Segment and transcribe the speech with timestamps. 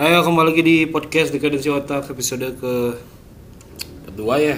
[0.00, 2.96] Ayo kembali lagi di podcast Dekadensi Otak episode ke
[4.08, 4.56] kedua ya.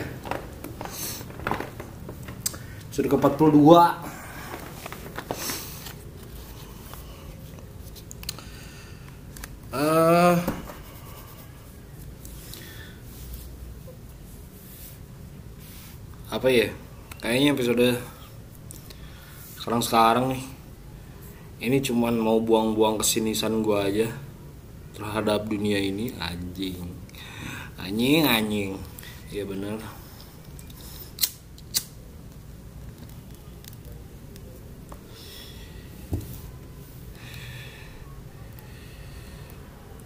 [2.87, 3.51] Episode ke 42.
[9.75, 10.37] Eh
[16.31, 16.71] apa ya?
[17.19, 17.99] Kayaknya episode
[19.59, 20.45] sekarang-sekarang nih
[21.67, 24.07] ini cuman mau buang-buang kesinisan gua aja
[24.93, 26.85] terhadap dunia ini anjing.
[27.81, 28.73] Anjing anjing.
[29.33, 29.81] Iya bener.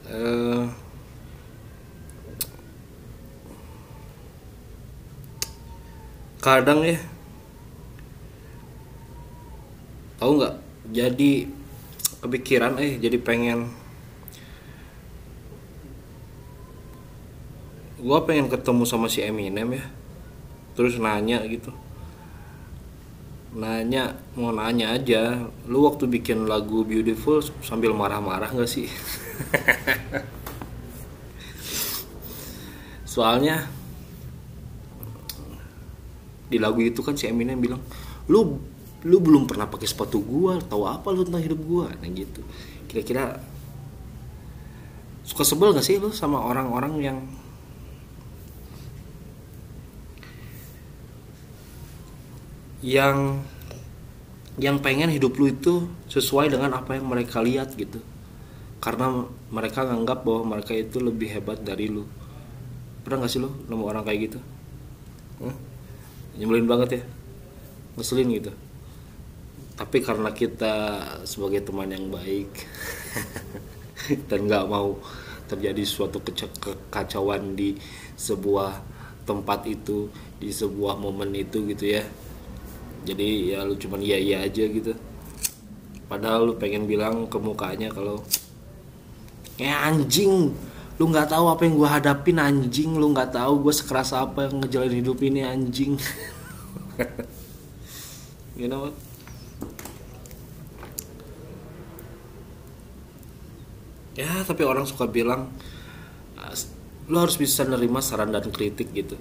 [0.06, 0.64] Eh,
[6.39, 6.95] kadang ya
[10.23, 10.56] tahu nggak?
[10.95, 11.50] Jadi
[12.23, 13.75] kepikiran eh jadi pengen
[18.00, 19.84] gua pengen ketemu sama si Eminem ya.
[20.77, 21.72] Terus nanya gitu.
[23.56, 25.48] Nanya mau nanya aja.
[25.64, 28.88] Lu waktu bikin lagu Beautiful sambil marah-marah nggak sih?
[33.16, 33.64] Soalnya
[36.47, 37.83] di lagu itu kan si Eminem bilang
[38.31, 38.60] lu
[39.03, 41.88] lu belum pernah pakai sepatu gua tahu apa lu tentang hidup gua?
[41.97, 42.44] Nah gitu.
[42.92, 43.41] Kira-kira
[45.27, 47.19] suka sebel gak sih lu sama orang-orang yang
[52.87, 53.42] yang
[54.62, 57.98] yang pengen hidup lu itu sesuai dengan apa yang mereka lihat gitu.
[58.78, 62.06] Karena mereka nganggap bahwa mereka itu lebih hebat dari lu.
[63.03, 64.39] Pernah gak sih lu nemu orang kayak gitu?
[65.43, 65.56] Hah?
[66.37, 67.03] nyebelin banget ya?
[67.98, 68.53] Ngeselin gitu.
[69.77, 70.75] Tapi karena kita
[71.28, 72.48] sebagai teman yang baik
[74.31, 74.97] dan nggak mau
[75.53, 77.77] terjadi suatu kekacauan di
[78.17, 78.81] sebuah
[79.28, 80.09] tempat itu
[80.41, 82.05] di sebuah momen itu gitu ya
[83.06, 84.93] jadi ya lu cuman iya iya aja gitu.
[86.11, 88.22] Padahal lu pengen bilang ke mukanya kalau
[89.56, 90.53] ya anjing
[90.97, 92.91] lu nggak tahu apa yang gua hadapin anjing.
[93.00, 95.93] Lu nggak tahu gue sekeras apa yang ngejalanin hidup ini anjing.
[98.56, 98.97] You know what?
[104.16, 105.53] Ya tapi orang suka bilang
[106.41, 106.72] "As-
[107.06, 109.15] lu harus bisa nerima saran dan kritik gitu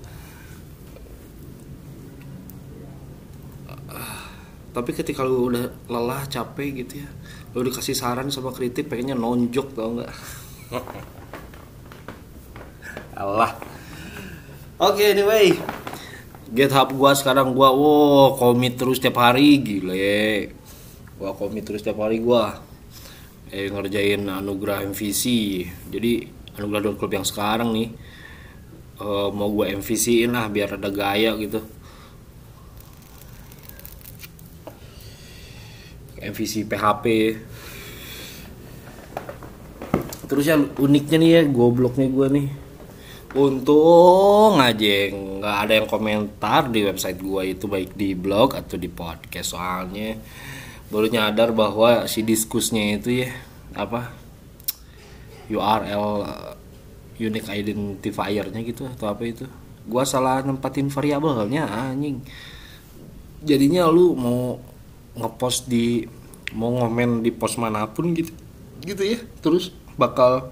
[3.90, 4.30] Ah,
[4.76, 7.08] tapi ketika lu udah lelah capek gitu ya
[7.56, 10.12] lu dikasih saran sama kritik pengennya nonjok tau nggak?
[13.24, 13.56] Allah
[14.76, 15.56] oke anyway.
[16.52, 20.52] GitHub gua sekarang gua wow komit terus tiap hari gile.
[21.16, 22.60] Gua komit terus tiap hari gua.
[23.56, 25.24] Eh ngerjain anugerah MVC
[25.88, 26.28] jadi
[26.60, 27.88] anugerah club yang sekarang nih
[29.00, 31.75] eh, mau gue MVC-in lah biar ada gaya gitu
[36.32, 37.06] MVC PHP
[40.26, 42.48] terus yang uniknya nih ya gobloknya gue nih.
[43.36, 48.90] Untung aja nggak ada yang komentar di website gue itu baik di blog atau di
[48.90, 49.54] podcast.
[49.54, 50.18] Soalnya
[50.90, 53.30] baru nyadar bahwa si diskusnya itu ya
[53.76, 54.16] apa
[55.52, 56.26] URL
[57.20, 59.46] unique identifier-nya gitu atau apa itu.
[59.86, 62.24] Gua salah nempatin variabelnya anjing.
[63.46, 64.58] Jadinya lu mau
[65.16, 66.04] ngepost di
[66.54, 68.36] mau ngomen di post mana pun gitu.
[68.86, 69.74] Gitu ya terus?
[69.98, 70.52] Bakal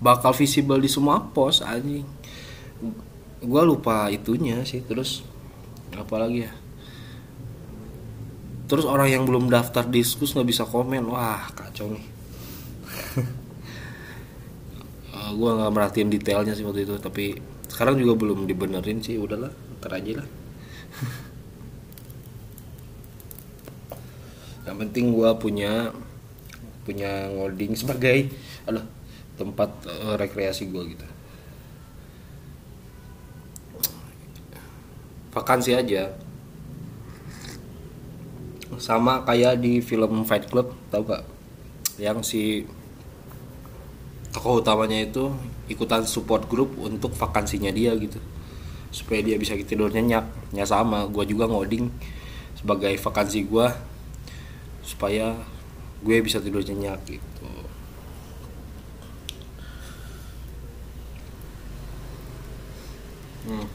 [0.00, 2.06] bakal visible di semua post anjing.
[3.44, 5.26] Gua lupa itunya sih terus
[5.92, 6.52] apa lagi ya?
[8.70, 12.06] Terus orang yang belum daftar diskus nggak bisa komen wah kacau nih.
[15.20, 17.36] Eh, gua nggak merhatiin detailnya sih waktu itu tapi
[17.70, 20.28] sekarang juga belum dibenerin sih udahlah ntar aja lah
[24.68, 25.88] yang penting gua punya
[26.84, 28.28] punya ngoding sebagai
[28.68, 28.84] aduh
[29.40, 31.06] tempat eh, rekreasi gua gitu.
[35.30, 36.10] Vakansi aja.
[38.80, 41.22] Sama kayak di film Fight Club tahu gak?
[42.00, 42.42] Yang si
[44.34, 45.30] tokoh utamanya itu
[45.70, 48.18] ikutan support group untuk vakansinya dia gitu.
[48.90, 50.26] Supaya dia bisa tidur nyenyak.
[50.50, 51.86] Ya sama gue juga ngoding
[52.58, 53.66] sebagai vakansi gue
[54.90, 55.38] supaya
[56.02, 57.48] gue bisa tidur nyenyak gitu.
[63.40, 63.66] Hmm.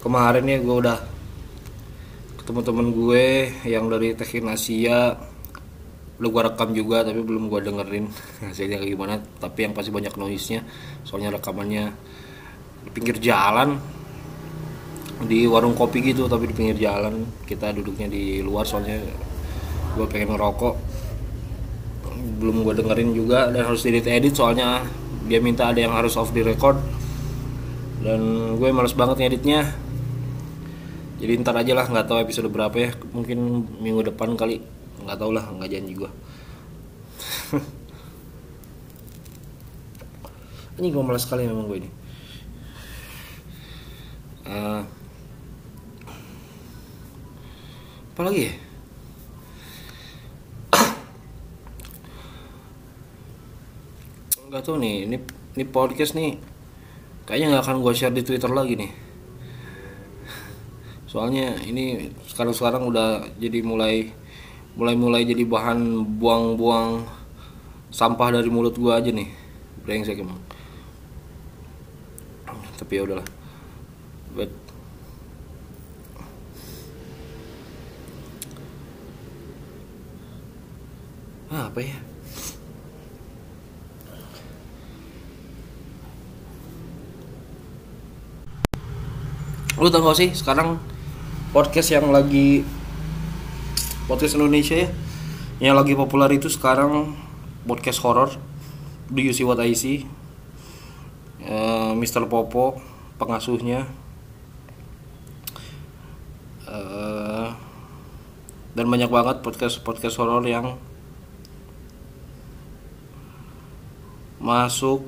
[0.00, 0.98] kemarin ya gue udah
[2.40, 3.26] ketemu temen gue
[3.68, 5.14] yang dari Teknik Asia.
[6.20, 8.04] Udah gua rekam juga tapi belum gua dengerin.
[8.44, 10.60] Hasilnya kayak gimana tapi yang pasti banyak noise nya
[11.00, 11.96] soalnya rekamannya
[12.84, 13.80] di pinggir jalan
[15.24, 17.24] di warung kopi gitu tapi di pinggir jalan.
[17.44, 19.00] Kita duduknya di luar soalnya
[19.96, 20.74] gua pengen ngerokok.
[22.40, 24.84] Belum gua dengerin juga dan harus edit edit soalnya.
[25.28, 26.76] Dia minta ada yang harus off di record.
[28.00, 29.76] Dan gue males banget ngeditnya.
[31.20, 32.90] Jadi ntar aja lah nggak tahu episode berapa ya.
[33.12, 33.38] Mungkin
[33.78, 34.64] minggu depan kali.
[35.04, 36.10] Nggak tahu lah nggak janji gue
[40.80, 41.90] ini gue malas sekali memang gue ini.
[44.48, 44.82] Uh,
[48.20, 48.54] apa lagi ya?
[54.52, 55.16] Nggak tahu nih ini
[55.56, 56.36] ini podcast nih
[57.24, 58.92] kayaknya nggak akan gue share di twitter lagi nih.
[61.08, 64.12] Soalnya ini sekarang sekarang udah jadi mulai
[64.76, 67.08] mulai mulai jadi bahan buang-buang
[67.88, 69.32] sampah dari mulut gua aja nih.
[69.80, 70.36] Brengsek emang.
[72.76, 73.24] Tapi ya udahlah.
[74.36, 74.69] But
[81.50, 81.98] ah, apa ya
[89.80, 90.76] lu tau gak sih sekarang
[91.50, 92.62] podcast yang lagi
[94.06, 94.88] podcast Indonesia ya
[95.58, 97.16] yang lagi populer itu sekarang
[97.66, 98.30] podcast horror
[99.10, 100.06] Do You See What I See
[101.42, 102.28] uh, Mr.
[102.30, 102.78] Popo
[103.18, 103.88] pengasuhnya
[106.68, 107.48] uh,
[108.76, 110.78] dan banyak banget podcast podcast horror yang
[114.40, 115.04] masuk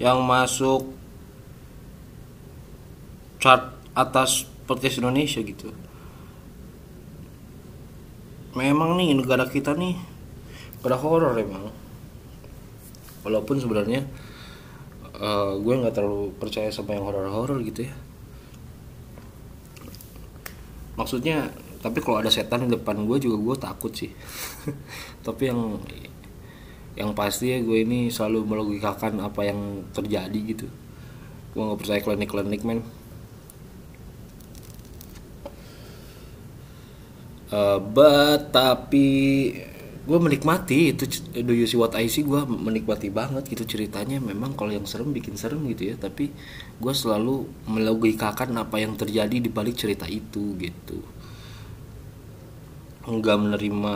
[0.00, 0.88] yang masuk
[3.38, 5.70] chart atas podcast Indonesia gitu.
[8.56, 9.94] Memang nih negara kita nih
[10.80, 11.70] negara horor emang.
[13.22, 14.08] Walaupun sebenarnya
[15.22, 17.94] uh, gue nggak terlalu percaya sama yang horor-horor gitu ya.
[20.94, 21.50] Maksudnya
[21.82, 24.12] tapi kalau ada setan di depan gue juga gue takut sih.
[25.26, 25.82] tapi yang
[26.92, 30.66] yang pasti ya gue ini selalu melogikakan apa yang terjadi gitu
[31.52, 32.80] gue nggak percaya klinik-klinik men
[37.52, 39.08] uh, but tapi
[40.02, 41.06] gue menikmati itu
[41.46, 42.26] do you see what I see?
[42.26, 44.18] Gue menikmati banget gitu ceritanya.
[44.18, 45.94] Memang kalau yang serem bikin serem gitu ya.
[45.94, 46.34] Tapi
[46.82, 50.98] gue selalu melogikakan apa yang terjadi di balik cerita itu gitu.
[53.06, 53.94] Nggak menerima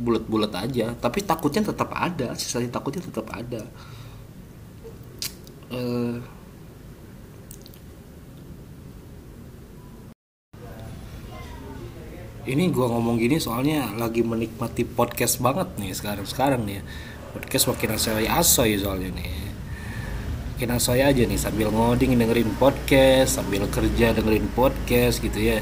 [0.00, 0.96] bulat-bulat aja.
[0.96, 2.32] Tapi takutnya tetap ada.
[2.32, 3.62] Sisa takutnya tetap ada.
[5.68, 6.24] Uh,
[12.48, 16.82] ini gua ngomong gini soalnya lagi menikmati podcast banget nih sekarang sekarang nih ya.
[17.28, 19.28] podcast makin asoy asoy soalnya nih.
[20.56, 25.60] Makin asoy aja nih sambil ngoding dengerin podcast sambil kerja dengerin podcast gitu ya.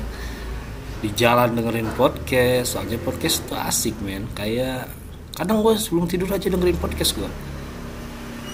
[1.03, 4.31] Di jalan dengerin podcast soalnya podcast tuh asik men.
[4.39, 4.87] Kayak
[5.35, 7.29] kadang gue sebelum tidur aja dengerin podcast gue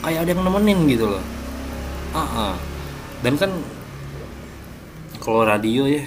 [0.02, 1.24] kayak ada yang nemenin gitu loh.
[2.12, 2.54] Uh -uh.
[3.24, 3.50] dan kan
[5.22, 6.04] kalau radio ya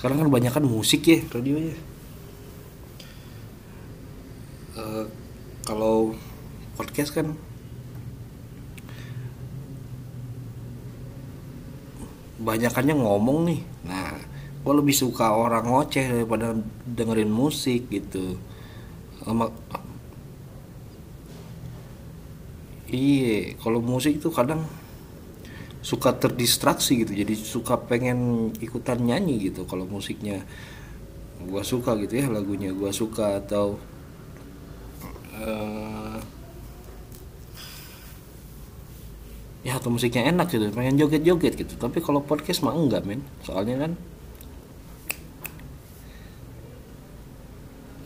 [0.00, 1.76] sekarang kan banyak kan musik ya radio ya
[4.80, 5.04] uh,
[5.68, 6.16] kalau
[6.80, 7.36] podcast kan
[12.40, 13.60] banyakannya ngomong nih.
[13.84, 14.16] Nah
[14.60, 16.56] gue lebih suka orang ngoceh daripada
[16.88, 18.40] dengerin musik gitu.
[19.28, 19.52] Lama,
[22.88, 24.64] iya kalau musik itu kadang
[25.80, 27.12] suka terdistraksi gitu.
[27.12, 30.44] Jadi suka pengen ikutan nyanyi gitu kalau musiknya.
[31.40, 33.80] Gue suka gitu ya lagunya gue suka atau
[35.40, 36.20] uh,
[39.64, 41.74] ya atau musiknya enak gitu pengen joget-joget gitu.
[41.80, 43.24] Tapi kalau podcast mah enggak men.
[43.40, 43.92] Soalnya kan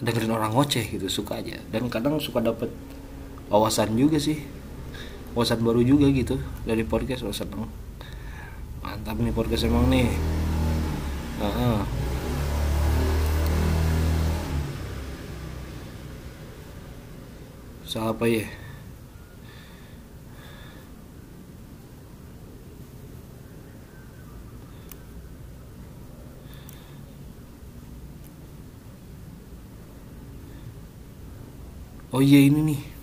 [0.05, 1.59] dengerin orang ngoceh gitu suka aja.
[1.75, 2.71] Dan kadang suka dapet
[3.51, 4.39] wawasan juga sih
[5.35, 7.51] wawasan baru juga gitu dari podcast wawasan
[8.85, 10.09] mantap nih podcast emang nih.
[11.43, 11.79] Uh -uh.
[17.85, 18.43] siapa ya?
[32.15, 32.94] Oh iya ini nih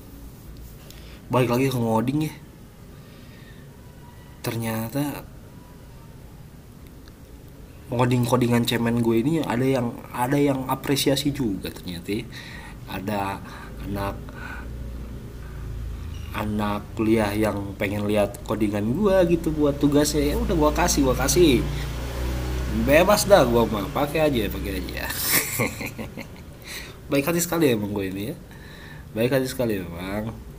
[1.32, 2.34] balik lagi ke ngoding ya.
[4.44, 5.24] Ternyata
[7.88, 12.24] ngoding codingan cemen gue ini ada yang ada yang apresiasi juga ternyata
[12.88, 13.40] ada
[13.84, 14.16] anak
[16.32, 20.36] anak kuliah yang pengen lihat codingan gue gitu buat tugasnya.
[20.36, 21.54] Ya udah gue kasih gue kasih.
[22.84, 25.08] Bebas dah gue mah pakai aja pakai aja.
[27.12, 28.36] Baik hati sekali emang gue ini ya.
[29.16, 30.51] Baik hati sekali memang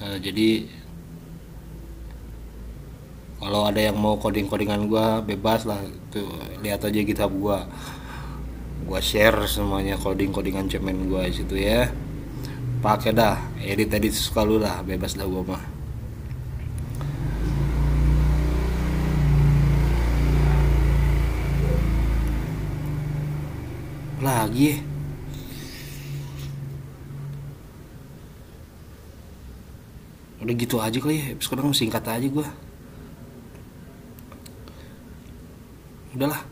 [0.00, 0.66] uh, jadi
[3.40, 5.80] kalau ada yang mau coding codingan gue bebas lah.
[6.12, 6.28] Tuh
[6.60, 7.58] lihat aja kitab gue
[8.84, 11.88] gue share semuanya coding codingan cemen gue situ ya.
[12.84, 15.64] Pakai dah edit edit suka lu lah bebas dah gue mah.
[24.20, 24.89] Lagi
[30.50, 32.46] udah gitu aja kali ya sekarang singkat aja gue
[36.18, 36.42] udahlah